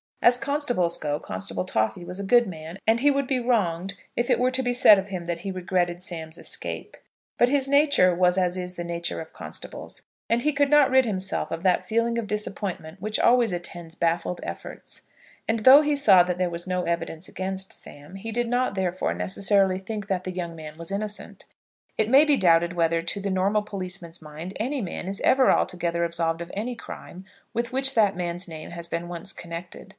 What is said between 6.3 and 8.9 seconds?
escape; but his nature was as is the